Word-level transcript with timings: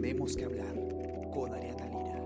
Tenemos 0.00 0.36
que 0.36 0.44
hablar 0.44 0.74
con 1.32 1.54
Ariana 1.54 1.86
Lira. 1.86 2.24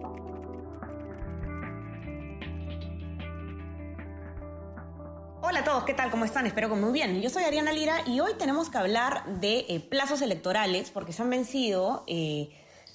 Hola 5.43 5.59
a 5.61 5.65
todos, 5.65 5.85
¿qué 5.85 5.95
tal? 5.95 6.11
¿Cómo 6.11 6.25
están? 6.25 6.47
Espero 6.47 6.69
que 6.69 6.77
muy 6.77 6.93
bien. 6.93 7.21
Yo 7.21 7.31
soy 7.31 7.45
Ariana 7.45 7.73
Lira 7.73 8.03
y 8.07 8.21
hoy 8.21 8.33
tenemos 8.39 8.71
que 8.71 8.79
hablar 8.79 9.25
de 9.41 9.67
eh, 9.69 9.81
plazos 9.81 10.23
electorales 10.23 10.91
porque 10.91 11.13
se 11.13 11.23
han 11.23 11.31
vencido 11.31 12.05
eh, 12.07 12.51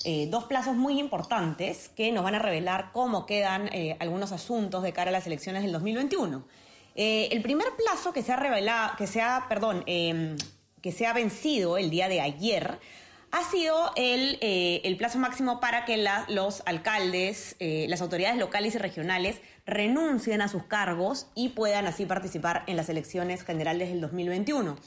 eh, 0.05 0.27
dos 0.31 0.45
plazos 0.45 0.75
muy 0.75 0.99
importantes 0.99 1.89
que 1.89 2.11
nos 2.11 2.23
van 2.23 2.35
a 2.35 2.39
revelar 2.39 2.91
cómo 2.93 3.25
quedan 3.25 3.69
algunos 3.99 4.31
asuntos 4.31 4.83
de 4.83 4.93
cara 4.93 5.09
a 5.09 5.13
las 5.13 5.27
elecciones 5.27 5.63
del 5.63 5.71
2021. 5.73 6.43
Eh, 7.01 7.29
el 7.31 7.41
primer 7.41 7.67
plazo 7.77 8.11
que 8.11 8.21
se 8.21 8.33
ha 8.33 8.35
revelado, 8.35 8.97
que 8.97 9.07
se 9.07 9.21
ha, 9.21 9.45
perdón, 9.47 9.83
eh, 9.87 10.35
que 10.81 10.91
se 10.91 11.05
ha 11.05 11.13
vencido 11.13 11.77
el 11.77 11.89
día 11.89 12.09
de 12.09 12.19
ayer 12.19 12.77
ha 13.31 13.43
sido 13.43 13.91
el, 13.95 14.37
eh, 14.41 14.81
el 14.83 14.97
plazo 14.97 15.19
máximo 15.19 15.59
para 15.59 15.85
que 15.85 16.03
los 16.29 16.63
alcaldes, 16.65 17.55
eh, 17.59 17.85
las 17.89 18.01
autoridades 18.01 18.37
locales 18.37 18.75
y 18.75 18.77
regionales 18.77 19.41
renuncien 19.65 20.41
a 20.41 20.47
sus 20.47 20.63
cargos 20.63 21.27
y 21.35 21.49
puedan 21.49 21.85
así 21.85 22.05
participar 22.05 22.63
en 22.67 22.75
las 22.75 22.89
elecciones 22.89 23.43
generales 23.43 23.89
del 23.89 24.01
2021. 24.01 24.77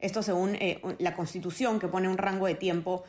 Esto 0.00 0.22
según 0.22 0.56
eh, 0.56 0.80
la 0.98 1.14
Constitución 1.14 1.78
que 1.78 1.88
pone 1.88 2.08
un 2.08 2.18
rango 2.18 2.46
de 2.46 2.56
tiempo 2.56 3.04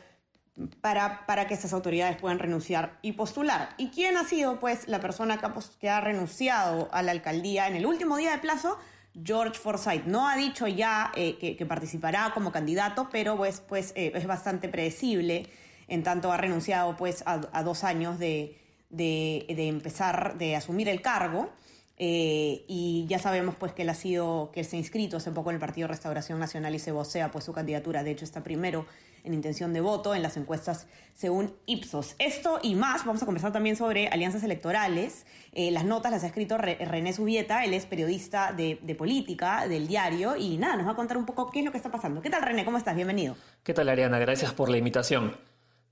para, 0.80 1.26
para 1.26 1.48
que 1.48 1.54
estas 1.54 1.72
autoridades 1.72 2.16
puedan 2.16 2.38
renunciar 2.38 2.98
y 3.02 3.12
postular. 3.12 3.70
¿Y 3.76 3.88
quién 3.88 4.16
ha 4.16 4.24
sido, 4.24 4.60
pues, 4.60 4.86
la 4.86 5.00
persona 5.00 5.40
que 5.80 5.90
ha 5.90 6.00
renunciado 6.00 6.88
a 6.92 7.02
la 7.02 7.10
alcaldía 7.10 7.66
en 7.66 7.74
el 7.74 7.86
último 7.86 8.16
día 8.16 8.30
de 8.30 8.38
plazo? 8.38 8.78
George 9.22 9.58
Forsyth. 9.58 10.04
No 10.06 10.28
ha 10.28 10.36
dicho 10.36 10.66
ya 10.66 11.12
eh, 11.14 11.36
que, 11.38 11.66
participará 11.66 12.32
como 12.34 12.50
candidato, 12.52 13.08
pero 13.12 13.36
pues, 13.36 13.60
pues 13.60 13.92
eh, 13.96 14.12
es 14.14 14.26
bastante 14.26 14.68
predecible, 14.68 15.46
en 15.88 16.02
tanto 16.02 16.32
ha 16.32 16.36
renunciado 16.36 16.96
pues 16.96 17.22
a, 17.26 17.62
dos 17.62 17.84
años 17.84 18.18
de, 18.18 18.58
de- 18.90 19.44
de 19.48 19.68
empezar, 19.68 20.36
de 20.38 20.56
asumir 20.56 20.88
el 20.88 21.00
cargo. 21.02 21.50
Eh, 21.96 22.64
y 22.66 23.06
ya 23.08 23.20
sabemos 23.20 23.54
pues 23.54 23.72
que 23.72 23.82
él 23.82 23.88
ha 23.88 23.94
sido, 23.94 24.50
que 24.52 24.60
él 24.60 24.66
se 24.66 24.74
ha 24.74 24.78
inscrito 24.80 25.16
hace 25.18 25.30
poco 25.30 25.50
en 25.50 25.54
el 25.56 25.60
Partido 25.60 25.86
Restauración 25.86 26.40
Nacional 26.40 26.74
y 26.74 26.80
se 26.80 26.90
vocea 26.90 27.30
pues 27.30 27.44
su 27.44 27.52
candidatura. 27.52 28.02
De 28.02 28.10
hecho, 28.10 28.24
está 28.24 28.42
primero 28.42 28.84
en 29.24 29.34
intención 29.34 29.72
de 29.72 29.80
voto 29.80 30.14
en 30.14 30.22
las 30.22 30.36
encuestas 30.36 30.86
según 31.14 31.54
Ipsos. 31.66 32.14
Esto 32.18 32.58
y 32.62 32.74
más, 32.74 33.04
vamos 33.04 33.22
a 33.22 33.26
conversar 33.26 33.52
también 33.52 33.74
sobre 33.76 34.08
alianzas 34.08 34.42
electorales. 34.44 35.26
Eh, 35.52 35.70
las 35.70 35.84
notas 35.84 36.12
las 36.12 36.22
ha 36.24 36.26
escrito 36.26 36.58
Re- 36.58 36.76
René 36.84 37.12
Subieta, 37.12 37.64
él 37.64 37.74
es 37.74 37.86
periodista 37.86 38.52
de, 38.52 38.78
de 38.82 38.94
política 38.94 39.66
del 39.66 39.86
diario 39.88 40.36
y 40.36 40.56
nada, 40.58 40.76
nos 40.76 40.86
va 40.86 40.92
a 40.92 40.96
contar 40.96 41.16
un 41.16 41.26
poco 41.26 41.50
qué 41.50 41.60
es 41.60 41.64
lo 41.64 41.70
que 41.72 41.78
está 41.78 41.90
pasando. 41.90 42.20
¿Qué 42.20 42.30
tal 42.30 42.42
René? 42.42 42.64
¿Cómo 42.64 42.76
estás? 42.78 42.94
Bienvenido. 42.94 43.36
¿Qué 43.62 43.72
tal, 43.74 43.88
Ariana? 43.88 44.18
Gracias 44.18 44.52
por 44.52 44.68
la 44.68 44.76
invitación. 44.76 45.36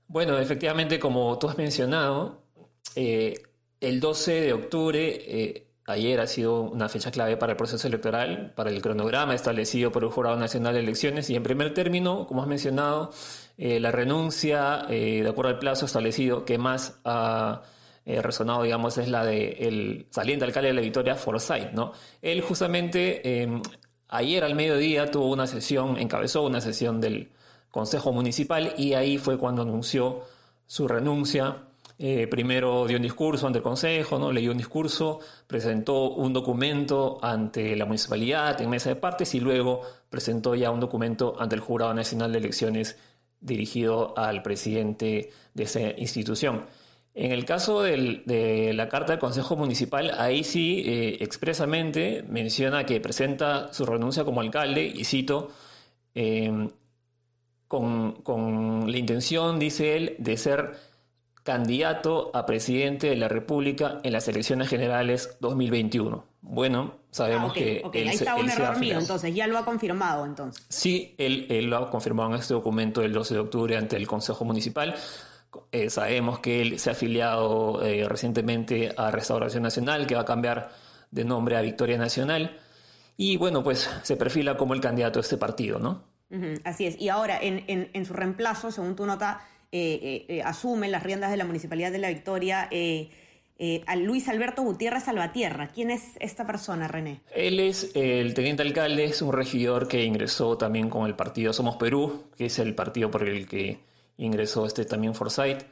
Bueno, 0.07 0.37
efectivamente, 0.37 0.99
como 0.99 1.37
tú 1.39 1.49
has 1.49 1.57
mencionado, 1.57 2.43
eh, 2.95 3.41
el 3.79 3.99
12 3.99 4.31
de 4.41 4.53
octubre, 4.53 4.99
eh, 5.25 5.67
ayer 5.85 6.19
ha 6.19 6.27
sido 6.27 6.61
una 6.61 6.89
fecha 6.89 7.11
clave 7.11 7.37
para 7.37 7.53
el 7.53 7.57
proceso 7.57 7.87
electoral, 7.87 8.53
para 8.55 8.69
el 8.69 8.81
cronograma 8.81 9.35
establecido 9.35 9.91
por 9.91 10.03
el 10.03 10.09
Jurado 10.09 10.37
Nacional 10.37 10.73
de 10.73 10.79
Elecciones 10.79 11.29
y 11.29 11.35
en 11.35 11.43
primer 11.43 11.73
término, 11.73 12.25
como 12.27 12.41
has 12.41 12.47
mencionado, 12.47 13.11
eh, 13.57 13.79
la 13.79 13.91
renuncia, 13.91 14.85
eh, 14.89 15.21
de 15.23 15.29
acuerdo 15.29 15.51
al 15.51 15.59
plazo 15.59 15.85
establecido, 15.85 16.45
que 16.45 16.57
más 16.57 16.99
ha 17.05 17.63
eh, 18.05 18.21
resonado, 18.21 18.63
digamos, 18.63 18.97
es 18.97 19.07
la 19.07 19.23
del 19.23 20.07
saliente 20.09 20.43
alcalde 20.43 20.69
de 20.69 20.73
la 20.73 20.81
Victoria, 20.81 21.15
Forsyth, 21.15 21.71
¿no? 21.71 21.93
Él 22.21 22.41
justamente 22.41 23.43
eh, 23.43 23.61
ayer 24.09 24.43
al 24.43 24.55
mediodía 24.55 25.09
tuvo 25.09 25.31
una 25.31 25.47
sesión, 25.47 25.97
encabezó 25.97 26.43
una 26.43 26.59
sesión 26.59 26.99
del 26.99 27.31
Consejo 27.71 28.11
Municipal 28.11 28.73
y 28.77 28.93
ahí 28.93 29.17
fue 29.17 29.37
cuando 29.37 29.61
anunció 29.61 30.25
su 30.65 30.87
renuncia. 30.87 31.55
Eh, 32.05 32.27
primero 32.27 32.85
dio 32.85 32.97
un 32.97 33.01
discurso 33.01 33.47
ante 33.47 33.59
el 33.59 33.63
Consejo, 33.63 34.19
¿no? 34.19 34.29
leyó 34.29 34.51
un 34.51 34.57
discurso, 34.57 35.21
presentó 35.47 36.09
un 36.11 36.33
documento 36.33 37.17
ante 37.21 37.77
la 37.77 37.85
municipalidad 37.85 38.59
en 38.59 38.69
mesa 38.69 38.89
de 38.89 38.97
partes 38.97 39.33
y 39.35 39.39
luego 39.39 39.83
presentó 40.09 40.53
ya 40.53 40.69
un 40.69 40.81
documento 40.81 41.37
ante 41.39 41.55
el 41.55 41.61
Jurado 41.61 41.93
Nacional 41.93 42.33
de 42.33 42.39
Elecciones 42.39 42.97
dirigido 43.39 44.13
al 44.17 44.41
presidente 44.41 45.29
de 45.53 45.63
esa 45.63 45.79
institución. 45.97 46.65
En 47.13 47.31
el 47.31 47.45
caso 47.45 47.81
de 47.83 48.73
la 48.75 48.89
carta 48.89 49.13
del 49.13 49.19
Consejo 49.21 49.55
Municipal, 49.55 50.11
ahí 50.17 50.43
sí 50.43 50.83
eh, 50.85 51.19
expresamente 51.21 52.25
menciona 52.27 52.85
que 52.85 52.99
presenta 52.99 53.71
su 53.71 53.85
renuncia 53.85 54.25
como 54.25 54.41
alcalde, 54.41 54.83
y 54.83 55.05
cito, 55.05 55.51
eh, 56.15 56.67
con 57.69 58.91
la 58.91 58.97
intención, 58.97 59.57
dice 59.57 59.95
él, 59.95 60.15
de 60.19 60.35
ser 60.35 60.92
candidato 61.43 62.31
a 62.33 62.45
presidente 62.45 63.07
de 63.09 63.15
la 63.17 63.27
República 63.27 63.99
en 64.03 64.13
las 64.13 64.27
elecciones 64.27 64.69
generales 64.69 65.37
2021. 65.41 66.25
Bueno, 66.41 66.95
sabemos 67.11 67.51
Ah, 67.51 67.55
que 67.55 67.81
ok, 67.83 67.95
él 67.95 68.07
ahí 68.09 68.15
está 68.15 68.35
un 68.35 68.41
él 68.45 68.49
ha 68.49 68.53
error 68.53 68.77
mío, 68.79 68.99
entonces 68.99 69.33
ya 69.35 69.47
lo 69.47 69.57
ha 69.57 69.65
confirmado 69.65 70.25
entonces. 70.25 70.65
Sí, 70.69 71.15
él, 71.17 71.47
él 71.49 71.69
lo 71.69 71.77
ha 71.77 71.89
confirmado 71.89 72.29
en 72.29 72.35
este 72.39 72.53
documento 72.53 73.01
del 73.01 73.13
12 73.13 73.33
de 73.35 73.39
octubre 73.39 73.77
ante 73.77 73.95
el 73.97 74.07
Consejo 74.07 74.45
Municipal. 74.45 74.95
Eh, 75.71 75.89
sabemos 75.89 76.39
que 76.39 76.61
él 76.61 76.79
se 76.79 76.89
ha 76.89 76.93
afiliado 76.93 77.83
eh, 77.85 78.07
recientemente 78.09 78.93
a 78.97 79.11
Restauración 79.11 79.63
Nacional, 79.63 80.07
que 80.07 80.15
va 80.15 80.21
a 80.21 80.25
cambiar 80.25 80.71
de 81.11 81.25
nombre 81.25 81.55
a 81.57 81.61
Victoria 81.61 81.97
Nacional. 81.97 82.57
Y 83.17 83.37
bueno, 83.37 83.63
pues 83.63 83.87
se 84.01 84.15
perfila 84.17 84.57
como 84.57 84.73
el 84.73 84.81
candidato 84.81 85.19
de 85.19 85.23
este 85.23 85.37
partido, 85.37 85.77
¿no? 85.77 86.03
Así 86.63 86.87
es. 86.87 86.99
Y 86.99 87.09
ahora, 87.09 87.37
en, 87.39 87.63
en- 87.67 87.91
en 87.93 88.05
su 88.05 88.13
reemplazo, 88.13 88.71
según 88.71 88.95
tu 88.95 89.05
nota, 89.05 89.41
eh, 89.73 89.99
eh, 90.01 90.25
eh, 90.29 90.41
asume 90.43 90.87
las 90.87 91.03
riendas 91.03 91.31
de 91.31 91.37
la 91.37 91.45
Municipalidad 91.45 91.91
de 91.91 91.97
La 91.97 92.07
Victoria 92.09 92.67
eh, 92.71 93.09
a 93.87 93.95
Luis 93.95 94.27
Alberto 94.27 94.61
Gutiérrez 94.61 95.03
Salvatierra. 95.03 95.69
¿Quién 95.73 95.89
es 95.89 96.03
esta 96.19 96.45
persona, 96.45 96.87
René? 96.87 97.21
Él 97.35 97.59
es 97.59 97.91
el 97.95 98.33
teniente 98.33 98.61
alcalde, 98.61 99.05
es 99.05 99.21
un 99.21 99.31
regidor 99.33 99.87
que 99.87 100.03
ingresó 100.03 100.57
también 100.57 100.89
con 100.89 101.05
el 101.07 101.15
partido 101.15 101.53
Somos 101.53 101.77
Perú, 101.77 102.25
que 102.37 102.45
es 102.47 102.59
el 102.59 102.75
partido 102.75 103.09
por 103.09 103.27
el 103.27 103.47
que 103.47 103.79
ingresó 104.17 104.65
este 104.65 104.85
también 104.85 105.15
Forsyth. 105.15 105.63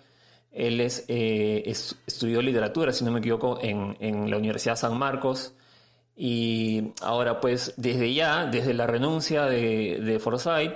Él 0.53 0.79
es, 0.81 1.05
eh, 1.07 1.63
es- 1.65 1.95
estudió 2.07 2.41
literatura, 2.41 2.91
si 2.93 3.03
no 3.05 3.11
me 3.11 3.19
equivoco, 3.19 3.59
en, 3.61 3.95
en 3.99 4.29
la 4.29 4.37
Universidad 4.37 4.75
San 4.77 4.97
Marcos. 4.97 5.53
Y 6.15 6.91
ahora, 7.01 7.39
pues, 7.41 7.73
desde 7.77 8.13
ya, 8.13 8.45
desde 8.45 8.73
la 8.73 8.85
renuncia 8.87 9.45
de, 9.45 9.99
de 10.01 10.19
Forsyth, 10.19 10.73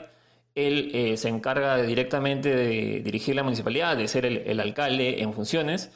él 0.56 0.92
eh, 0.94 1.18
se 1.18 1.28
encarga 1.28 1.82
directamente 1.82 2.56
de 2.56 3.02
dirigir 3.02 3.36
la 3.36 3.44
municipalidad, 3.44 3.98
de 3.98 4.08
ser 4.08 4.26
el, 4.26 4.60
alcalde 4.60 5.22
en 5.22 5.34
funciones. 5.34 5.92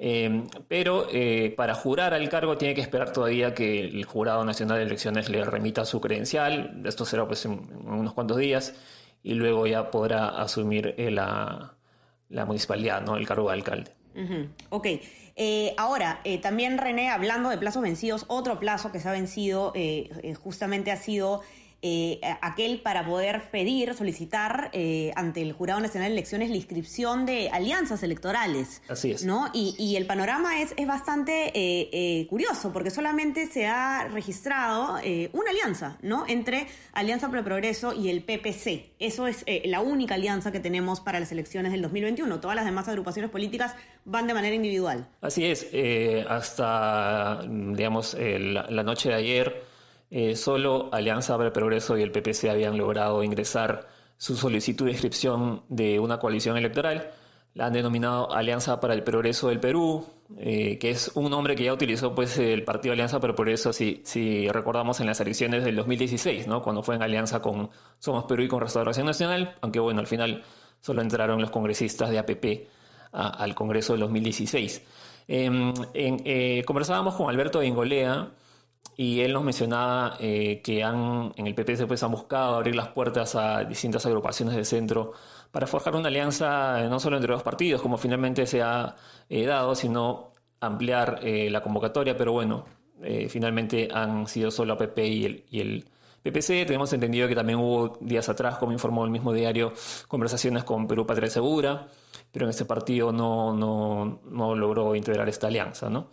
Eh, 0.00 0.44
pero 0.68 1.08
eh, 1.12 1.52
para 1.56 1.74
jurar 1.74 2.14
al 2.14 2.28
cargo 2.28 2.56
tiene 2.56 2.74
que 2.74 2.80
esperar 2.80 3.12
todavía 3.12 3.52
que 3.52 3.80
el 3.80 4.04
Jurado 4.04 4.44
Nacional 4.44 4.78
de 4.78 4.84
Elecciones 4.84 5.28
le 5.28 5.44
remita 5.44 5.84
su 5.84 6.00
credencial. 6.00 6.82
Esto 6.86 7.04
será 7.04 7.26
pues 7.26 7.44
en, 7.44 7.68
unos 7.84 8.14
cuantos 8.14 8.38
días 8.38 8.74
y 9.22 9.34
luego 9.34 9.66
ya 9.66 9.90
podrá 9.90 10.28
asumir 10.28 10.94
eh, 10.96 11.10
la, 11.10 11.74
la 12.28 12.44
municipalidad, 12.46 13.02
¿no? 13.02 13.16
el 13.16 13.26
cargo 13.26 13.48
de 13.48 13.54
alcalde. 13.54 13.92
Ujú, 14.14 14.48
Ok. 14.70 14.86
Ahora, 15.76 16.20
también 16.42 16.78
René, 16.78 17.10
hablando 17.10 17.48
de 17.48 17.58
plazos 17.58 17.80
vencidos, 17.80 18.24
otro 18.26 18.58
plazo 18.58 18.90
que 18.90 18.98
se 18.98 19.08
ha 19.08 19.12
vencido 19.12 19.72
justamente 20.42 20.90
ha 20.90 20.96
sido 20.96 21.42
eh, 21.82 22.20
aquel 22.42 22.80
para 22.80 23.06
poder 23.06 23.50
pedir, 23.50 23.94
solicitar 23.94 24.70
eh, 24.72 25.12
ante 25.14 25.42
el 25.42 25.52
Jurado 25.52 25.80
Nacional 25.80 26.08
de 26.10 26.14
Elecciones 26.14 26.50
la 26.50 26.56
inscripción 26.56 27.26
de 27.26 27.50
alianzas 27.50 28.02
electorales. 28.02 28.82
Así 28.88 29.12
es. 29.12 29.24
¿no? 29.24 29.48
Y, 29.52 29.74
y 29.78 29.96
el 29.96 30.06
panorama 30.06 30.60
es, 30.60 30.74
es 30.76 30.86
bastante 30.86 31.48
eh, 31.54 31.88
eh, 31.92 32.26
curioso, 32.28 32.72
porque 32.72 32.90
solamente 32.90 33.46
se 33.46 33.66
ha 33.66 34.08
registrado 34.08 34.98
eh, 35.02 35.30
una 35.32 35.50
alianza, 35.50 35.98
¿no? 36.02 36.24
Entre 36.26 36.66
Alianza 36.92 37.28
por 37.28 37.38
el 37.38 37.44
Progreso 37.44 37.92
y 37.92 38.08
el 38.08 38.22
PPC. 38.22 38.92
Eso 38.98 39.26
es 39.26 39.44
eh, 39.46 39.62
la 39.66 39.80
única 39.80 40.14
alianza 40.14 40.50
que 40.50 40.60
tenemos 40.60 41.00
para 41.00 41.20
las 41.20 41.30
elecciones 41.32 41.72
del 41.72 41.82
2021. 41.82 42.40
Todas 42.40 42.56
las 42.56 42.64
demás 42.64 42.88
agrupaciones 42.88 43.30
políticas 43.30 43.74
van 44.04 44.26
de 44.26 44.34
manera 44.34 44.54
individual. 44.54 45.08
Así 45.20 45.44
es, 45.44 45.66
hasta 46.28 47.42
digamos 47.46 48.16
la, 48.18 48.66
la 48.68 48.82
noche 48.82 49.10
de 49.10 49.14
ayer, 49.14 49.67
eh, 50.10 50.36
solo 50.36 50.88
Alianza 50.92 51.34
para 51.36 51.46
el 51.48 51.52
Progreso 51.52 51.96
y 51.98 52.02
el 52.02 52.10
PPC 52.12 52.48
habían 52.50 52.76
logrado 52.78 53.22
ingresar 53.22 53.88
su 54.16 54.36
solicitud 54.36 54.86
de 54.86 54.92
inscripción 54.92 55.62
de 55.68 55.98
una 56.00 56.18
coalición 56.18 56.56
electoral. 56.56 57.10
La 57.54 57.66
han 57.66 57.72
denominado 57.72 58.32
Alianza 58.32 58.78
para 58.80 58.94
el 58.94 59.02
Progreso 59.02 59.48
del 59.48 59.58
Perú, 59.58 60.04
eh, 60.38 60.78
que 60.78 60.90
es 60.90 61.10
un 61.14 61.30
nombre 61.30 61.56
que 61.56 61.64
ya 61.64 61.72
utilizó 61.72 62.14
pues 62.14 62.38
el 62.38 62.62
partido 62.64 62.92
Alianza 62.92 63.18
para 63.20 63.30
el 63.32 63.34
Progreso, 63.36 63.72
si, 63.72 64.02
si 64.04 64.48
recordamos 64.48 65.00
en 65.00 65.06
las 65.06 65.20
elecciones 65.20 65.64
del 65.64 65.74
2016, 65.76 66.46
¿no? 66.46 66.62
cuando 66.62 66.82
fue 66.82 66.94
en 66.96 67.02
alianza 67.02 67.40
con 67.40 67.70
Somos 67.98 68.24
Perú 68.24 68.42
y 68.44 68.48
con 68.48 68.60
Restauración 68.60 69.06
Nacional, 69.06 69.56
aunque 69.60 69.80
bueno, 69.80 70.00
al 70.00 70.06
final 70.06 70.42
solo 70.80 71.00
entraron 71.02 71.40
los 71.40 71.50
congresistas 71.50 72.10
de 72.10 72.18
APP 72.18 72.68
al 73.12 73.54
Congreso 73.54 73.94
del 73.94 74.00
2016. 74.00 74.82
Eh, 75.26 75.44
en- 75.46 76.22
eh, 76.24 76.62
conversábamos 76.66 77.14
con 77.14 77.28
Alberto 77.28 77.62
Ingolea 77.62 78.28
y 78.96 79.20
él 79.20 79.32
nos 79.32 79.44
mencionaba 79.44 80.16
eh, 80.20 80.60
que 80.62 80.82
han, 80.82 81.32
en 81.36 81.46
el 81.46 81.54
PPC 81.54 81.86
pues, 81.86 82.02
han 82.02 82.10
buscado 82.10 82.56
abrir 82.56 82.74
las 82.74 82.88
puertas 82.88 83.34
a 83.34 83.64
distintas 83.64 84.04
agrupaciones 84.06 84.56
de 84.56 84.64
centro 84.64 85.12
para 85.50 85.66
forjar 85.66 85.94
una 85.96 86.08
alianza 86.08 86.82
no 86.88 87.00
solo 87.00 87.16
entre 87.16 87.32
dos 87.32 87.42
partidos, 87.42 87.80
como 87.80 87.96
finalmente 87.96 88.46
se 88.46 88.62
ha 88.62 88.94
dado, 89.28 89.74
sino 89.74 90.32
ampliar 90.60 91.20
la 91.22 91.62
convocatoria, 91.62 92.16
pero 92.16 92.32
bueno, 92.32 92.66
finalmente 93.28 93.88
han 93.90 94.26
sido 94.26 94.50
solo 94.50 94.74
APP 94.74 94.98
y 94.98 95.24
el, 95.24 95.44
y 95.50 95.60
el 95.60 95.88
PPC. 96.22 96.66
Tenemos 96.66 96.92
entendido 96.92 97.28
que 97.28 97.34
también 97.34 97.58
hubo 97.58 97.98
días 98.00 98.28
atrás, 98.28 98.58
como 98.58 98.72
informó 98.72 99.04
el 99.04 99.10
mismo 99.10 99.32
diario, 99.32 99.72
conversaciones 100.06 100.64
con 100.64 100.86
Perú 100.86 101.06
Patria 101.06 101.30
Segura, 101.30 101.88
pero 102.32 102.44
en 102.46 102.50
este 102.50 102.64
partido 102.64 103.12
no, 103.12 103.54
no, 103.54 104.20
no 104.24 104.54
logró 104.54 104.94
integrar 104.94 105.28
esta 105.28 105.46
alianza, 105.46 105.88
¿no? 105.88 106.08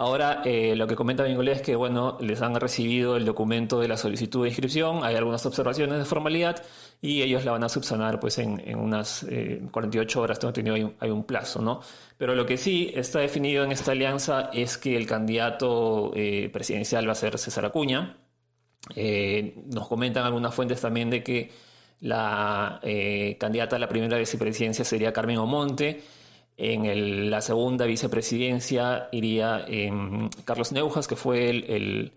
Ahora, 0.00 0.42
eh, 0.44 0.76
lo 0.76 0.86
que 0.86 0.94
comenta 0.94 1.24
Bingolé 1.24 1.50
es 1.50 1.60
que, 1.60 1.74
bueno, 1.74 2.18
les 2.20 2.40
han 2.40 2.54
recibido 2.54 3.16
el 3.16 3.24
documento 3.24 3.80
de 3.80 3.88
la 3.88 3.96
solicitud 3.96 4.44
de 4.44 4.50
inscripción, 4.50 5.02
hay 5.02 5.16
algunas 5.16 5.44
observaciones 5.44 5.98
de 5.98 6.04
formalidad 6.04 6.62
y 7.02 7.20
ellos 7.22 7.44
la 7.44 7.50
van 7.50 7.64
a 7.64 7.68
subsanar 7.68 8.20
pues 8.20 8.38
en, 8.38 8.78
unas 8.78 9.26
48 9.72 10.20
eh, 10.20 10.22
horas, 10.22 10.38
tengo 10.38 10.50
entendido, 10.50 10.94
hay 11.00 11.10
un, 11.10 11.24
plazo, 11.24 11.60
¿no? 11.62 11.80
Pero 12.16 12.36
lo 12.36 12.46
que 12.46 12.56
sí 12.56 12.92
está 12.94 13.18
definido 13.18 13.64
en 13.64 13.72
esta 13.72 13.90
alianza 13.90 14.50
es 14.52 14.78
que 14.78 14.96
el 14.96 15.04
candidato 15.04 16.12
eh, 16.14 16.48
presidencial 16.52 17.08
va 17.08 17.12
a 17.12 17.16
ser 17.16 17.36
César 17.36 17.64
Acuña, 17.64 18.18
eh, 18.94 19.64
nos 19.66 19.88
comentan 19.88 20.24
algunas 20.24 20.54
fuentes 20.54 20.80
también 20.80 21.10
de 21.10 21.24
que 21.24 21.50
la 22.02 22.80
candidata 23.40 23.74
a 23.74 23.78
la 23.80 23.88
primera 23.88 24.16
vicepresidencia 24.16 24.84
sería 24.84 25.12
Carmen 25.12 25.38
Omonte. 25.38 26.17
En 26.60 27.30
la 27.30 27.40
segunda 27.40 27.86
vicepresidencia 27.86 29.08
iría 29.12 29.64
Carlos 30.44 30.72
Neujas, 30.72 31.06
que 31.06 31.14
fue 31.14 31.50
el, 31.50 32.12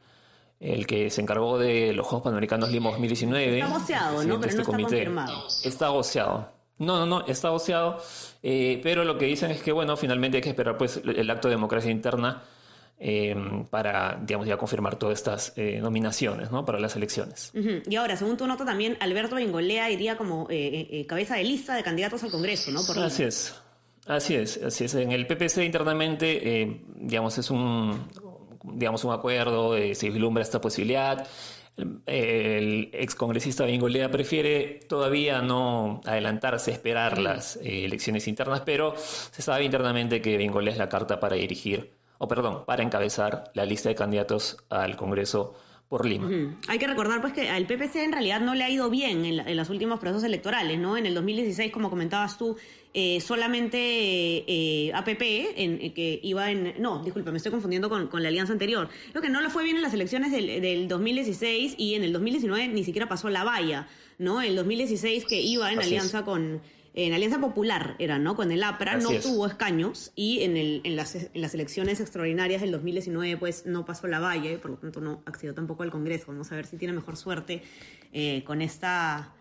que 0.60 1.12
se 1.12 1.22
encargó 1.22 1.60
de 1.60 1.94
los 1.94 2.08
Juegos 2.08 2.24
Panamericanos 2.24 2.72
Lima 2.72 2.90
2019. 2.90 3.60
Está 3.60 3.72
goceado, 3.72 4.12
¿no? 4.12 4.20
Pero 4.20 4.28
no 4.28 4.46
este 4.46 4.62
está 4.62 4.64
confirmado. 4.64 5.48
Está 5.64 5.90
goceado. 5.90 6.50
No, 6.80 6.98
no, 6.98 7.06
no, 7.06 7.28
está 7.28 7.50
goceado. 7.50 8.02
Eh, 8.42 8.80
pero 8.82 9.04
lo 9.04 9.16
que 9.20 9.26
dicen 9.26 9.52
es 9.52 9.62
que, 9.62 9.72
bueno, 9.72 9.96
finalmente 9.96 10.38
hay 10.38 10.44
que 10.44 10.50
esperar 10.50 10.76
pues, 10.76 11.00
el 11.06 11.30
acto 11.30 11.48
de 11.48 11.54
democracia 11.54 11.92
interna 11.92 12.42
eh, 13.04 13.36
para, 13.72 14.20
digamos, 14.22 14.48
ya 14.48 14.58
confirmar 14.58 14.96
todas 14.96 15.18
estas 15.18 15.54
eh, 15.56 15.80
nominaciones 15.82 16.52
¿no? 16.52 16.64
para 16.64 16.80
las 16.80 16.96
elecciones. 16.96 17.52
Y 17.90 17.96
ahora, 17.96 18.16
según 18.16 18.38
tu 18.38 18.46
nota 18.46 18.64
también, 18.64 18.96
Alberto 19.00 19.38
Bengolea 19.38 19.90
iría 19.90 20.18
como 20.18 20.46
eh, 20.52 21.04
cabeza 21.10 21.34
de 21.34 21.44
lista 21.44 21.74
de 21.74 21.82
candidatos 21.82 22.24
al 22.24 22.30
Congreso, 22.30 22.70
¿no? 22.70 22.82
así 23.04 23.24
es, 23.24 23.56
así 24.08 24.36
es, 24.36 24.62
así 24.64 24.86
es. 24.86 24.96
En 24.96 25.12
el 25.12 25.28
PPC 25.28 25.64
internamente, 25.64 26.82
digamos, 26.96 27.38
es 27.38 27.50
un, 27.52 28.08
digamos, 28.64 29.04
un 29.04 29.14
acuerdo, 29.14 29.76
se 29.94 30.10
vislumbra 30.10 30.44
esta 30.44 30.62
posibilidad. 30.62 31.28
El 32.06 32.90
excongresista 32.94 33.66
Bengolea 33.66 34.12
prefiere 34.12 34.82
todavía 34.88 35.42
no 35.42 36.02
adelantarse, 36.06 36.72
esperar 36.72 37.18
las 37.18 37.58
elecciones 37.64 38.28
internas, 38.28 38.62
pero 38.66 38.94
se 38.98 39.42
sabe 39.42 39.64
internamente 39.64 40.22
que 40.22 40.38
Bengolea 40.38 40.74
es 40.74 40.78
la 40.78 40.90
carta 40.90 41.20
para 41.20 41.36
dirigir 41.38 41.92
o 42.24 42.28
perdón, 42.28 42.66
para 42.68 42.84
encabezar 42.84 43.46
la 43.56 43.66
lista 43.66 43.90
de 43.90 43.96
candidatos 43.96 44.56
al 44.70 44.96
Congreso 44.96 45.56
por 45.90 46.06
Lima. 46.06 46.56
Hay 46.68 46.78
que 46.78 46.86
recordar 46.86 47.20
pues 47.20 47.34
que 47.34 47.50
al 47.50 47.66
PPC 47.66 47.96
en 47.96 48.12
realidad 48.12 48.40
no 48.42 48.54
le 48.54 48.64
ha 48.64 48.70
ido 48.70 48.92
bien 48.92 49.26
en, 49.26 49.58
los 49.58 49.72
últimos 49.72 50.00
procesos 50.00 50.24
electorales, 50.24 50.78
¿no? 50.78 50.98
En 50.98 51.08
el 51.08 51.16
2016, 51.16 51.72
como 51.72 51.90
comentabas 51.90 52.38
tú, 52.38 52.58
eh, 52.94 53.22
solamente 53.22 53.78
eh, 53.80 54.92
APP, 54.94 55.22
en, 55.56 55.82
eh, 55.82 55.94
que 55.94 56.20
iba 56.24 56.52
en... 56.52 56.74
No, 56.80 57.04
disculpa, 57.04 57.32
me 57.32 57.38
estoy 57.38 57.52
confundiendo 57.52 57.90
con, 57.90 58.10
la 58.22 58.28
alianza 58.28 58.54
anterior. 58.54 58.90
Lo 59.14 59.22
que 59.22 59.30
no 59.30 59.42
le 59.42 59.50
fue 59.50 59.64
bien 59.64 59.78
en 59.78 59.82
las 59.82 59.94
elecciones 59.94 60.32
del, 60.32 60.62
del, 60.62 60.88
2016 60.88 61.76
y 61.78 61.96
en 61.96 62.04
el 62.04 62.12
2019 62.14 62.68
ni 62.68 62.84
siquiera 62.84 63.08
pasó 63.08 63.30
la 63.30 63.44
valla, 63.44 63.88
¿no? 64.18 64.42
El 64.42 64.56
2016 64.56 65.26
que 65.26 65.42
iba 65.42 65.72
en 65.72 65.80
alianza 65.80 66.26
con 66.26 66.62
en 66.94 67.14
Alianza 67.14 67.40
Popular 67.40 67.96
era, 68.00 68.20
¿no? 68.20 68.36
Con 68.36 68.52
el 68.52 68.64
APRA 68.64 68.98
no 68.98 69.12
tuvo 69.22 69.48
escaños 69.48 70.12
y 70.16 70.42
en, 70.42 70.58
el, 70.58 70.82
en, 70.84 70.98
las, 70.98 71.16
en, 71.16 71.30
las, 71.36 71.54
elecciones 71.54 72.02
extraordinarias 72.02 72.62
del 72.62 72.72
2019 72.72 73.38
pues 73.38 73.66
no 73.66 73.86
pasó 73.86 74.08
la 74.08 74.20
valle, 74.20 74.58
por 74.58 74.72
lo 74.72 74.78
tanto 74.78 75.00
no 75.00 75.22
accedió 75.26 75.54
tampoco 75.54 75.84
al 75.84 75.92
Congreso. 75.92 76.26
Vamos 76.28 76.52
a 76.52 76.56
ver 76.56 76.66
si 76.66 76.76
tiene 76.76 76.94
mejor 76.94 77.16
suerte 77.16 77.64
eh, 78.12 78.44
con, 78.44 78.62
esta, 78.62 79.34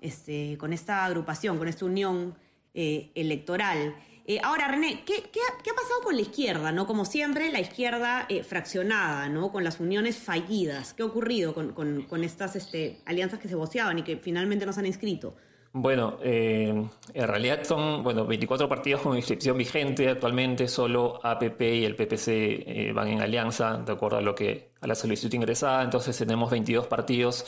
este, 0.00 0.56
con 0.58 0.72
esta 0.72 1.04
agrupación, 1.04 1.58
con 1.58 1.68
esta 1.68 1.84
unión 1.84 2.34
eh, 2.76 3.10
electoral. 3.16 3.96
Eh, 4.26 4.38
ahora, 4.42 4.68
René, 4.68 5.02
¿qué, 5.04 5.24
¿qué, 5.32 5.40
ha, 5.40 5.74
pasado 5.74 6.02
con 6.04 6.14
la 6.14 6.22
izquierda? 6.22 6.70
¿no? 6.70 6.86
Como 6.86 7.04
siempre, 7.04 7.50
la 7.50 7.60
izquierda 7.60 8.28
fraccionada, 8.46 9.28
¿no? 9.28 9.50
Con 9.50 9.64
las 9.64 9.80
uniones 9.80 10.16
fallidas. 10.18 10.94
¿Qué 10.94 11.02
ha 11.02 11.06
ocurrido 11.06 11.54
con, 11.54 11.72
con, 11.72 12.02
con 12.02 12.22
estas 12.22 12.54
este, 12.54 12.98
alianzas 13.04 13.40
que 13.40 13.48
se 13.48 13.54
voceaban 13.54 13.98
y 13.98 14.02
que 14.02 14.16
finalmente 14.18 14.66
no 14.66 14.72
se 14.72 14.80
han 14.80 14.86
inscrito? 14.86 15.34
Bueno, 15.78 16.16
eh, 16.22 16.72
en 17.12 17.28
realidad 17.28 17.62
son 17.64 18.02
bueno 18.02 18.24
24 18.24 18.66
partidos 18.66 19.02
con 19.02 19.14
inscripción 19.14 19.58
vigente 19.58 20.08
actualmente, 20.08 20.68
solo 20.68 21.20
APP 21.22 21.60
y 21.60 21.84
el 21.84 21.94
PPC 21.94 22.28
eh, 22.28 22.92
van 22.94 23.08
en 23.08 23.20
alianza, 23.20 23.76
de 23.76 23.92
acuerdo 23.92 24.16
a 24.16 24.22
lo 24.22 24.34
que 24.34 24.70
a 24.80 24.86
la 24.86 24.94
solicitud 24.94 25.34
ingresada, 25.34 25.84
entonces 25.84 26.16
tenemos 26.16 26.50
22 26.50 26.86
partidos 26.86 27.44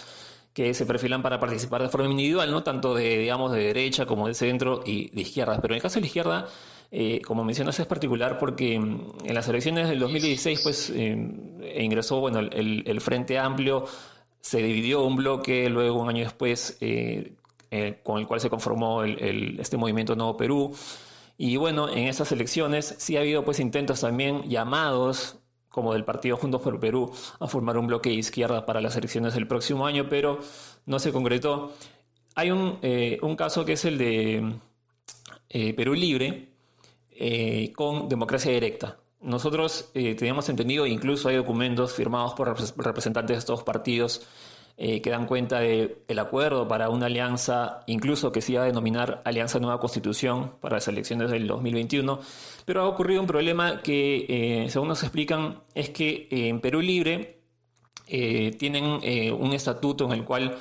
que 0.59 0.75
se 0.75 0.87
perfilan 0.87 1.23
para 1.23 1.39
participar 1.39 1.83
de 1.83 1.89
forma 1.89 2.11
individual, 2.11 2.51
no 2.51 2.65
tanto 2.65 2.93
de 2.93 3.17
digamos 3.17 3.53
de 3.53 3.61
derecha 3.61 4.07
como 4.07 4.27
de 4.27 4.35
centro 4.35 4.83
y 4.85 5.09
de 5.11 5.21
izquierda, 5.21 5.61
pero 5.63 5.73
en 5.73 5.77
el 5.77 5.83
caso 5.83 5.95
de 5.95 6.01
la 6.01 6.07
izquierda 6.09 6.49
eh, 6.91 7.21
como 7.25 7.45
mencionas, 7.45 7.79
es 7.79 7.87
particular 7.87 8.41
porque 8.41 8.77
mm, 8.77 9.19
en 9.25 9.35
las 9.37 9.47
elecciones 9.47 9.89
del 9.89 10.01
2016 10.01 10.61
pues 10.65 10.93
ingresó 11.77 12.19
bueno 12.19 12.41
el, 12.41 13.01
Frente 13.01 13.39
Amplio 13.39 13.85
se 14.41 14.59
dividió 14.59 15.05
un 15.05 15.15
bloque, 15.15 15.71
luego 15.71 16.01
un 16.01 16.09
año 16.09 16.25
después 16.25 16.77
eh, 16.81 17.35
con 18.03 18.19
el 18.19 18.27
cual 18.27 18.41
se 18.41 18.51
conformó 18.51 19.05
este 19.05 19.77
movimiento 19.77 20.17
Nuevo 20.17 20.37
Perú. 20.37 20.75
Y 21.37 21.57
bueno, 21.57 21.89
en 21.89 22.09
esas 22.09 22.33
elecciones 22.33 22.97
sí 22.99 23.17
ha 23.17 23.21
habido 23.21 23.45
pues 23.45 23.61
intentos 23.61 24.01
también 24.01 24.43
llamados 24.49 25.37
como 25.69 25.93
del 25.93 26.05
partido 26.05 26.37
Juntos 26.41 26.63
por 26.63 26.79
Perú 26.81 27.13
a 27.41 27.47
formar 27.49 27.79
un 27.79 27.87
bloque 27.87 28.11
de 28.11 28.17
izquierda 28.17 28.67
para 28.67 28.81
las 28.81 28.97
elecciones 28.97 29.35
del 29.35 29.47
próximo 29.47 29.87
año, 29.87 30.09
pero 30.09 30.41
no 30.87 30.99
se 30.99 31.13
concretó. 31.13 31.73
Hay 32.35 32.51
un, 32.51 32.79
eh, 32.83 33.19
caso 33.37 33.65
que 33.65 33.73
es 33.73 33.85
el 33.85 33.99
de 33.99 34.55
eh, 35.49 35.75
Perú 35.75 35.95
Libre 35.95 36.49
con 37.75 38.09
democracia 38.09 38.53
directa. 38.53 38.99
Nosotros 39.21 39.91
teníamos 39.93 40.49
entendido, 40.49 40.87
incluso 40.87 41.29
hay 41.29 41.35
documentos 41.35 41.93
firmados 41.93 42.35
por 42.35 42.57
representantes 42.77 43.35
de 43.35 43.39
estos 43.41 43.65
partidos 43.65 44.23
eh, 44.81 45.03
que 45.03 45.11
dan 45.11 45.27
cuenta 45.27 45.59
del 45.59 45.99
el 46.07 46.19
acuerdo 46.21 46.69
para 46.69 46.89
una 46.89 47.07
alianza, 47.07 47.81
incluso 47.87 48.31
que 48.31 48.41
se 48.41 48.53
iba 48.53 48.63
a 48.63 48.67
denominar 48.67 49.23
Alianza 49.25 49.59
Nueva 49.59 49.81
Constitución 49.81 50.53
para 50.61 50.77
las 50.77 50.87
elecciones 50.87 51.33
del 51.33 51.49
2021. 51.49 52.21
Pero 52.65 52.83
ha 52.83 52.87
ocurrido 52.87 53.21
un 53.21 53.27
problema 53.27 53.83
que, 53.83 54.27
eh, 54.29 54.71
según 54.71 54.87
nos 54.87 55.03
explican, 55.03 55.63
es 55.75 55.91
que 55.91 56.29
eh, 56.31 56.49
en 56.49 56.61
Perú 56.61 56.81
Libre 56.81 57.41
tienen 58.07 58.85
un 59.39 59.53
estatuto 59.53 60.07
en 60.07 60.13
el 60.13 60.25
cual 60.25 60.57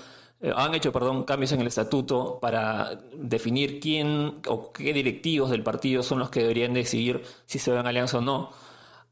han 0.53 0.75
hecho, 0.75 0.91
perdón, 0.91 1.23
cambios 1.23 1.53
en 1.53 1.61
el 1.61 1.67
estatuto 1.67 2.39
para 2.41 2.99
definir 3.13 3.79
quién 3.79 4.41
o 4.49 4.73
qué 4.73 4.91
directivos 4.91 5.49
del 5.51 5.63
partido 5.63 6.03
son 6.03 6.19
los 6.19 6.29
que 6.29 6.41
deberían 6.41 6.73
decidir 6.73 7.21
si 7.45 7.57
se 7.57 7.71
ven 7.71 7.87
alianza 7.87 8.17
o 8.17 8.21
no 8.21 8.51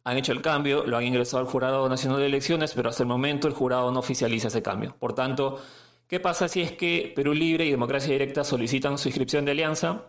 han 0.05 0.17
hecho 0.17 0.31
el 0.31 0.41
cambio, 0.41 0.85
lo 0.85 0.97
han 0.97 1.03
ingresado 1.03 1.41
al 1.41 1.49
Jurado 1.49 1.89
Nacional 1.89 2.19
de 2.19 2.27
Elecciones, 2.27 2.73
pero 2.73 2.89
hasta 2.89 3.01
el 3.01 3.09
momento 3.09 3.47
el 3.47 3.55
jurado 3.55 3.91
no 3.91 3.99
oficializa 3.99 4.49
ese 4.49 4.61
cambio. 4.61 4.95
Por 4.99 5.13
tanto, 5.13 5.59
¿qué 6.07 6.19
pasa 6.19 6.47
si 6.47 6.61
es 6.61 6.71
que 6.73 7.11
Perú 7.15 7.33
Libre 7.33 7.65
y 7.65 7.71
Democracia 7.71 8.13
Directa 8.13 8.43
solicitan 8.43 8.99
su 8.99 9.09
inscripción 9.09 9.45
de 9.45 9.51
alianza? 9.51 10.03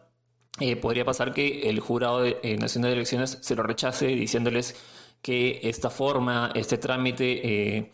Eh, 0.60 0.76
podría 0.76 1.06
pasar 1.06 1.32
que 1.32 1.68
el 1.70 1.80
Jurado 1.80 2.26
eh, 2.26 2.56
Nacional 2.58 2.90
de 2.90 2.96
Elecciones 2.96 3.38
se 3.40 3.56
lo 3.56 3.62
rechace 3.62 4.06
diciéndoles 4.08 4.76
que 5.22 5.60
esta 5.62 5.88
forma, 5.88 6.52
este 6.54 6.76
trámite 6.76 7.88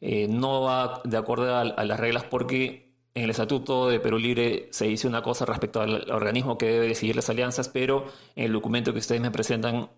eh, 0.00 0.28
no 0.28 0.62
va 0.62 1.00
de 1.04 1.16
acuerdo 1.16 1.54
a, 1.54 1.60
a 1.60 1.84
las 1.84 2.00
reglas 2.00 2.24
porque 2.24 2.92
en 3.14 3.22
el 3.22 3.30
estatuto 3.30 3.88
de 3.88 4.00
Perú 4.00 4.18
Libre 4.18 4.68
se 4.72 4.86
dice 4.86 5.06
una 5.06 5.22
cosa 5.22 5.44
respecto 5.46 5.80
al 5.80 6.10
organismo 6.10 6.58
que 6.58 6.66
debe 6.66 6.88
decidir 6.88 7.14
las 7.14 7.30
alianzas, 7.30 7.68
pero 7.68 8.06
en 8.34 8.46
el 8.46 8.52
documento 8.52 8.92
que 8.92 8.98
ustedes 8.98 9.20
me 9.20 9.30
presentan 9.30 9.88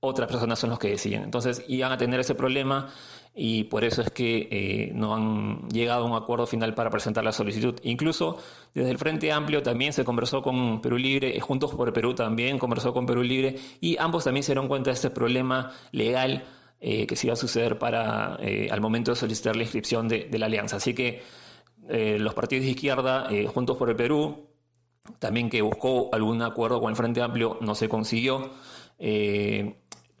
otras 0.00 0.28
personas 0.28 0.58
son 0.58 0.70
los 0.70 0.78
que 0.78 0.88
deciden. 0.90 1.24
Entonces 1.24 1.64
iban 1.68 1.92
a 1.92 1.98
tener 1.98 2.20
ese 2.20 2.34
problema 2.34 2.88
y 3.34 3.64
por 3.64 3.84
eso 3.84 4.02
es 4.02 4.10
que 4.10 4.48
eh, 4.50 4.92
no 4.94 5.14
han 5.14 5.68
llegado 5.68 6.04
a 6.04 6.06
un 6.06 6.16
acuerdo 6.16 6.46
final 6.46 6.74
para 6.74 6.90
presentar 6.90 7.24
la 7.24 7.32
solicitud. 7.32 7.78
Incluso 7.82 8.38
desde 8.74 8.90
el 8.90 8.98
Frente 8.98 9.32
Amplio 9.32 9.62
también 9.62 9.92
se 9.92 10.04
conversó 10.04 10.42
con 10.42 10.80
Perú 10.80 10.98
Libre, 10.98 11.36
eh, 11.36 11.40
Juntos 11.40 11.74
por 11.74 11.92
Perú 11.92 12.14
también 12.14 12.58
conversó 12.58 12.92
con 12.92 13.06
Perú 13.06 13.22
Libre 13.22 13.56
y 13.80 13.96
ambos 13.98 14.24
también 14.24 14.42
se 14.42 14.52
dieron 14.52 14.68
cuenta 14.68 14.90
de 14.90 14.94
este 14.94 15.10
problema 15.10 15.72
legal 15.92 16.44
eh, 16.80 17.06
que 17.06 17.16
se 17.16 17.26
iba 17.26 17.34
a 17.34 17.36
suceder 17.36 17.78
para 17.78 18.36
al 18.70 18.80
momento 18.80 19.12
de 19.12 19.16
solicitar 19.16 19.56
la 19.56 19.62
inscripción 19.62 20.08
de, 20.08 20.28
la 20.38 20.46
alianza. 20.46 20.76
Así 20.76 20.94
que 20.94 21.22
los 21.88 22.34
partidos 22.34 22.64
de 22.64 22.70
izquierda, 22.72 23.28
Juntos 23.54 23.76
por 23.76 23.88
el 23.88 23.96
Perú, 23.96 24.46
también 25.18 25.48
que 25.48 25.62
buscó 25.62 26.10
algún 26.12 26.42
acuerdo 26.42 26.80
con 26.80 26.90
el 26.90 26.96
Frente 26.96 27.22
Amplio, 27.22 27.56
no 27.60 27.74
se 27.74 27.88
consiguió. 27.88 28.50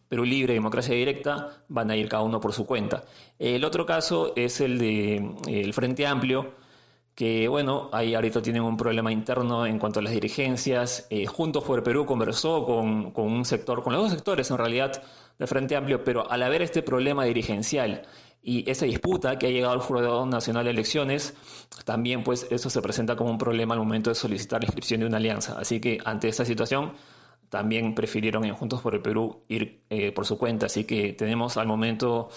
Perú 0.08 0.24
Libre 0.24 0.54
Democracia 0.54 0.94
Directa 0.94 1.64
van 1.68 1.90
a 1.90 1.96
ir 1.96 2.08
cada 2.08 2.22
uno 2.22 2.40
por 2.40 2.52
su 2.52 2.66
cuenta. 2.66 3.04
El 3.38 3.64
otro 3.64 3.84
caso 3.84 4.32
es 4.36 4.60
el 4.60 4.78
de 4.78 5.34
el 5.46 5.72
Frente 5.74 6.06
Amplio, 6.06 6.52
que 7.14 7.48
bueno, 7.48 7.90
ahí 7.92 8.14
ahorita 8.14 8.40
tienen 8.40 8.62
un 8.62 8.76
problema 8.76 9.10
interno 9.10 9.66
en 9.66 9.78
cuanto 9.78 9.98
a 9.98 10.02
las 10.02 10.12
dirigencias. 10.12 11.06
Eh, 11.10 11.26
Juntos 11.26 11.64
por 11.64 11.82
Perú 11.82 12.06
conversó 12.06 12.64
con, 12.64 13.10
con, 13.10 13.26
un 13.26 13.44
sector, 13.44 13.82
con 13.82 13.92
los 13.92 14.02
dos 14.02 14.12
sectores 14.12 14.50
en 14.50 14.58
realidad 14.58 15.02
de 15.38 15.46
Frente 15.46 15.76
Amplio, 15.76 16.04
pero 16.04 16.30
al 16.30 16.42
haber 16.42 16.62
este 16.62 16.82
problema 16.82 17.24
dirigencial 17.24 18.06
y 18.42 18.70
esa 18.70 18.86
disputa 18.86 19.38
que 19.38 19.46
ha 19.46 19.50
llegado 19.50 19.72
al 19.72 19.80
Jurado 19.80 20.24
Nacional 20.26 20.64
de 20.64 20.70
Elecciones, 20.70 21.34
también 21.84 22.22
pues 22.22 22.46
eso 22.50 22.70
se 22.70 22.80
presenta 22.80 23.16
como 23.16 23.30
un 23.30 23.38
problema 23.38 23.74
al 23.74 23.80
momento 23.80 24.10
de 24.10 24.14
solicitar 24.14 24.62
la 24.62 24.66
inscripción 24.66 25.00
de 25.00 25.06
una 25.06 25.16
alianza. 25.16 25.58
Así 25.58 25.80
que 25.80 25.98
ante 26.04 26.28
esta 26.28 26.44
situación 26.44 26.92
también 27.48 27.94
prefirieron 27.94 28.44
en 28.44 28.54
Juntos 28.54 28.80
por 28.80 28.94
el 28.94 29.02
Perú 29.02 29.42
ir 29.48 29.82
eh, 29.90 30.12
por 30.12 30.26
su 30.26 30.38
cuenta. 30.38 30.66
Así 30.66 30.84
que 30.84 31.12
tenemos 31.12 31.56
al 31.56 31.66
momento 31.66 32.30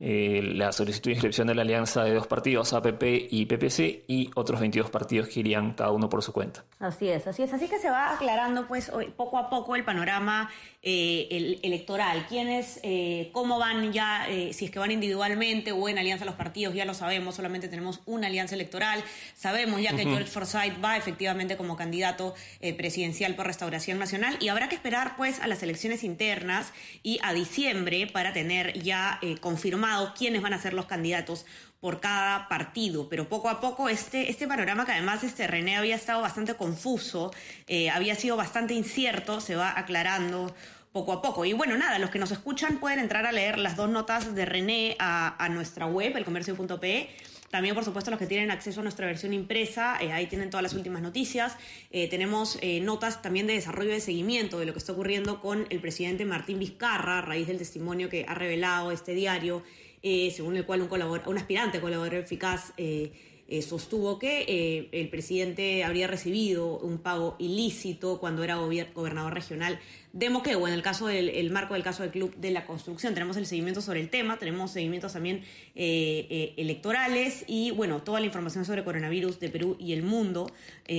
eh, 0.00 0.40
la 0.54 0.70
solicitud 0.70 1.10
de 1.10 1.14
inscripción 1.14 1.48
de 1.48 1.56
la 1.56 1.62
alianza 1.62 2.04
de 2.04 2.14
dos 2.14 2.26
partidos, 2.28 2.72
APP 2.72 3.02
y 3.30 3.46
PPC, 3.46 4.04
y 4.06 4.30
otros 4.36 4.60
22 4.60 4.90
partidos 4.90 5.28
que 5.28 5.40
irían 5.40 5.72
cada 5.72 5.90
uno 5.90 6.08
por 6.08 6.22
su 6.22 6.32
cuenta. 6.32 6.64
Así 6.78 7.08
es, 7.08 7.26
así 7.26 7.42
es. 7.42 7.52
Así 7.52 7.68
que 7.68 7.78
se 7.78 7.90
va 7.90 8.14
aclarando 8.14 8.68
pues 8.68 8.92
poco 9.16 9.38
a 9.38 9.50
poco 9.50 9.74
el 9.74 9.84
panorama 9.84 10.50
eh, 10.82 11.28
el, 11.30 11.58
electoral. 11.62 12.26
¿Quiénes, 12.28 12.80
eh, 12.82 13.30
cómo 13.32 13.58
van 13.58 13.92
ya, 13.92 14.26
si 14.52 14.64
es 14.64 14.70
que 14.70 14.78
van 14.78 14.90
individualmente 14.90 15.72
o 15.72 15.88
en 15.88 15.98
alianza 15.98 16.24
los 16.24 16.34
partidos? 16.34 16.74
Ya 16.74 16.84
lo 16.84 16.94
sabemos, 16.94 17.36
solamente 17.36 17.68
tenemos 17.68 18.00
una 18.06 18.28
alianza 18.28 18.54
electoral. 18.54 19.02
Sabemos 19.34 19.82
ya 19.82 19.94
que 19.96 20.04
George 20.04 20.26
Forsyth 20.26 20.82
va 20.82 20.96
efectivamente 20.96 21.56
como 21.56 21.76
candidato 21.76 22.34
presidencial 22.76 23.34
por 23.34 23.46
Restauración 23.46 23.98
Nacional 23.98 24.36
y 24.40 24.48
habrá 24.48 24.68
que 24.68 24.74
esperar 24.74 25.16
pues 25.16 25.40
a 25.40 25.46
las 25.46 25.62
elecciones 25.62 26.04
internas 26.04 26.72
y 27.02 27.18
a 27.22 27.32
diciembre 27.32 28.06
para 28.06 28.32
tener 28.32 28.80
ya 28.82 29.20
confirmado 29.40 30.14
quiénes 30.16 30.42
van 30.42 30.52
a 30.52 30.58
ser 30.58 30.74
los 30.74 30.86
candidatos 30.86 31.46
por 31.80 32.00
cada 32.00 32.48
partido, 32.48 33.08
pero 33.08 33.28
poco 33.28 33.48
a 33.48 33.60
poco 33.60 33.88
este, 33.88 34.30
este 34.30 34.48
panorama 34.48 34.84
que 34.84 34.92
además 34.92 35.22
este 35.22 35.46
René 35.46 35.76
había 35.76 35.94
estado 35.94 36.20
bastante 36.20 36.54
confuso, 36.54 37.32
eh, 37.66 37.90
había 37.90 38.16
sido 38.16 38.36
bastante 38.36 38.74
incierto, 38.74 39.40
se 39.40 39.54
va 39.54 39.78
aclarando 39.78 40.54
poco 40.92 41.12
a 41.12 41.22
poco. 41.22 41.44
Y 41.44 41.52
bueno, 41.52 41.76
nada, 41.76 41.98
los 41.98 42.10
que 42.10 42.18
nos 42.18 42.32
escuchan 42.32 42.78
pueden 42.80 42.98
entrar 42.98 43.26
a 43.26 43.32
leer 43.32 43.58
las 43.58 43.76
dos 43.76 43.88
notas 43.88 44.34
de 44.34 44.44
René 44.44 44.96
a, 44.98 45.48
nuestra 45.50 45.86
web, 45.86 46.16
elcomercio.pe. 46.16 47.10
También, 47.50 47.74
por 47.74 47.84
supuesto, 47.84 48.10
los 48.10 48.18
que 48.18 48.26
tienen 48.26 48.50
acceso 48.50 48.80
a 48.80 48.82
nuestra 48.82 49.06
versión 49.06 49.32
impresa, 49.32 49.96
eh, 50.00 50.12
ahí 50.12 50.26
tienen 50.26 50.50
todas 50.50 50.62
las 50.62 50.74
últimas 50.74 51.00
noticias. 51.00 51.56
Eh, 51.90 52.08
tenemos 52.08 52.58
notas 52.82 53.22
también 53.22 53.46
de 53.46 53.54
desarrollo 53.54 53.90
de 53.90 54.00
seguimiento 54.00 54.58
de 54.58 54.66
lo 54.66 54.72
que 54.72 54.80
está 54.80 54.92
ocurriendo 54.92 55.40
con 55.40 55.66
el 55.70 55.80
presidente 55.80 56.24
Martín 56.24 56.58
Vizcarra, 56.58 57.18
a 57.18 57.22
raíz 57.22 57.46
del 57.46 57.58
testimonio 57.58 58.10
que 58.10 58.26
ha 58.28 58.34
revelado 58.34 58.90
este 58.90 59.14
diario 59.14 59.62
eh, 60.02 60.32
según 60.34 60.56
el 60.56 60.64
cual 60.64 60.82
un, 60.82 61.20
un 61.26 61.38
aspirante 61.38 61.80
colaborador 61.80 62.20
eficaz 62.20 62.72
eh, 62.76 63.12
eh, 63.48 63.62
sostuvo 63.62 64.18
que 64.18 64.88
el 64.92 65.08
presidente 65.08 65.82
habría 65.82 66.06
recibido 66.06 66.78
un 66.78 66.98
pago 66.98 67.34
ilícito 67.38 68.20
cuando 68.20 68.44
era 68.44 68.56
gobernador 68.56 69.32
regional 69.32 69.78
de 70.12 70.28
Moquegua, 70.28 70.68
en 70.68 70.74
el 70.74 70.82
caso 70.82 71.06
del 71.06 71.30
el 71.30 71.50
marco 71.50 71.72
del 71.72 71.82
caso 71.82 72.02
del 72.02 72.12
Club 72.12 72.34
de 72.36 72.50
la 72.50 72.66
Construcción. 72.66 73.14
Tenemos 73.14 73.38
el 73.38 73.46
seguimiento 73.46 73.80
sobre 73.80 74.00
el 74.00 74.10
tema, 74.10 74.38
tenemos 74.38 74.72
seguimientos 74.72 75.14
también 75.14 75.44
electorales 75.74 77.44
y, 77.46 77.70
bueno, 77.70 78.02
toda 78.02 78.20
la 78.20 78.26
información 78.26 78.66
sobre 78.66 78.84
coronavirus 78.84 79.40
de 79.40 79.48
Perú 79.48 79.76
y 79.80 79.94
el 79.94 80.02
mundo 80.02 80.52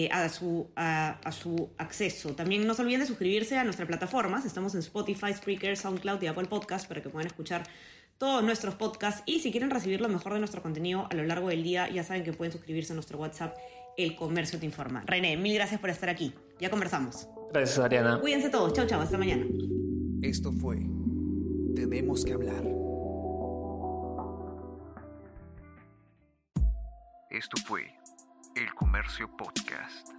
a, 0.10 0.28
su, 0.30 0.70
a, 0.76 1.20
a, 1.24 1.32
su 1.32 1.70
acceso. 1.78 2.34
También 2.34 2.66
no 2.66 2.74
se 2.74 2.82
olviden 2.82 3.02
de 3.02 3.06
suscribirse 3.06 3.58
a 3.58 3.64
nuestras 3.64 3.88
plataformas. 3.88 4.46
Estamos 4.46 4.74
en 4.74 4.80
Spotify, 4.80 5.34
Spreaker, 5.36 5.78
SoundCloud 5.78 6.20
y 6.24 6.28
Apple 6.28 6.48
Podcast 6.48 6.88
para 6.88 7.04
que 7.04 7.10
puedan 7.10 7.28
escuchar 7.28 7.64
todos 8.20 8.44
nuestros 8.44 8.76
podcasts 8.76 9.24
y 9.26 9.40
si 9.40 9.50
quieren 9.50 9.72
recibir 9.72 10.02
lo 10.02 10.10
mejor 10.10 10.34
de 10.34 10.40
nuestro 10.40 10.62
contenido 10.62 11.08
a 11.10 11.16
lo 11.16 11.24
largo 11.24 11.48
del 11.48 11.64
día, 11.64 11.90
ya 11.90 12.04
saben 12.04 12.24
que 12.24 12.34
pueden 12.34 12.52
suscribirse 12.52 12.92
a 12.92 12.96
nuestro 12.96 13.18
WhatsApp 13.18 13.56
El 13.98 14.16
Comercio 14.16 14.60
Te 14.60 14.66
Informa. 14.66 15.02
René, 15.08 15.38
mil 15.38 15.56
gracias 15.56 15.80
por 15.80 15.90
estar 15.90 16.10
aquí. 16.10 16.34
Ya 16.60 16.70
conversamos. 16.70 17.28
Gracias, 17.52 17.80
Ariana. 17.80 18.20
Cuídense 18.20 18.50
todos. 18.50 18.74
Chau, 18.74 18.86
chau. 18.86 19.02
Hasta 19.02 19.18
mañana. 19.18 19.46
Esto 20.22 20.52
fue 20.52 20.78
Tenemos 21.76 22.26
que 22.26 22.34
hablar. 22.34 22.64
Esto 27.32 27.58
fue 27.66 27.84
El 28.56 28.74
Comercio 28.76 29.30
Podcast. 29.38 30.10